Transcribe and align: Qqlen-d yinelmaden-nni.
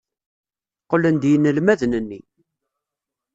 Qqlen-d 0.83 1.23
yinelmaden-nni. 1.29 2.19